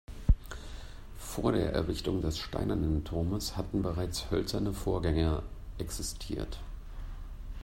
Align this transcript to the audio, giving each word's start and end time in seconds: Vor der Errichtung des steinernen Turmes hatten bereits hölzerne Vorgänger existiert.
Vor 1.19 1.51
der 1.51 1.73
Errichtung 1.73 2.21
des 2.23 2.39
steinernen 2.39 3.03
Turmes 3.03 3.55
hatten 3.55 3.83
bereits 3.83 4.31
hölzerne 4.31 4.73
Vorgänger 4.73 5.43
existiert. 5.77 6.59